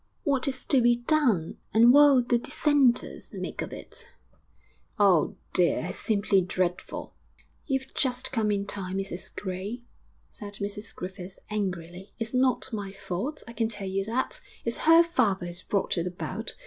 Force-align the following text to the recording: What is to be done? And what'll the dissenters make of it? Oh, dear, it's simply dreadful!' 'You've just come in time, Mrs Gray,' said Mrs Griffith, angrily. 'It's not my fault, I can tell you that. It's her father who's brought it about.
What 0.23 0.47
is 0.47 0.65
to 0.65 0.81
be 0.81 0.95
done? 0.95 1.59
And 1.75 1.93
what'll 1.93 2.23
the 2.23 2.39
dissenters 2.39 3.31
make 3.35 3.61
of 3.61 3.71
it? 3.71 4.07
Oh, 4.97 5.35
dear, 5.53 5.85
it's 5.89 5.99
simply 5.99 6.41
dreadful!' 6.41 7.13
'You've 7.67 7.93
just 7.93 8.31
come 8.31 8.49
in 8.49 8.65
time, 8.65 8.97
Mrs 8.97 9.29
Gray,' 9.35 9.83
said 10.31 10.55
Mrs 10.55 10.95
Griffith, 10.95 11.37
angrily. 11.51 12.13
'It's 12.17 12.33
not 12.33 12.73
my 12.73 12.91
fault, 12.91 13.43
I 13.47 13.53
can 13.53 13.67
tell 13.67 13.87
you 13.87 14.03
that. 14.05 14.41
It's 14.65 14.79
her 14.89 15.03
father 15.03 15.45
who's 15.45 15.61
brought 15.61 15.95
it 15.99 16.07
about. 16.07 16.55